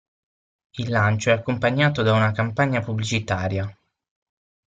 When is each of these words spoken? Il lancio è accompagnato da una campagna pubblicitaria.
Il 0.79 0.89
lancio 0.89 1.29
è 1.29 1.33
accompagnato 1.33 2.01
da 2.01 2.11
una 2.13 2.31
campagna 2.31 2.79
pubblicitaria. 2.81 3.71